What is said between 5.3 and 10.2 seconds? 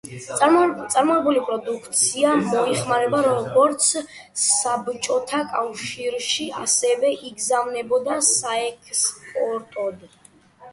კავშირში, ასევე იგზავნებოდა საექსპორტოდ.